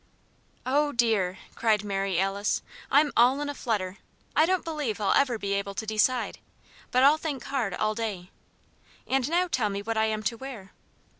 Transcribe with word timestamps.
"Oh, 0.65 0.91
dear!" 0.93 1.37
cried 1.53 1.83
Mary 1.83 2.19
Alice, 2.19 2.63
"I'm 2.89 3.11
all 3.15 3.39
in 3.39 3.49
a 3.49 3.53
flutter. 3.53 3.97
I 4.35 4.47
don't 4.47 4.65
believe 4.65 4.99
I'll 4.99 5.13
ever 5.13 5.37
be 5.37 5.53
able 5.53 5.75
to 5.75 5.85
decide, 5.85 6.39
but 6.89 7.03
I'll 7.03 7.19
think 7.19 7.43
hard 7.43 7.75
all 7.75 7.93
day. 7.93 8.31
And 9.05 9.29
now 9.29 9.47
tell 9.47 9.69
me 9.69 9.83
what 9.83 9.97
I 9.97 10.05
am 10.05 10.23
to 10.23 10.37
wear." 10.37 10.71